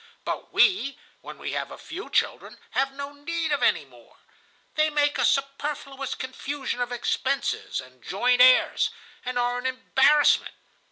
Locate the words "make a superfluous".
4.89-6.15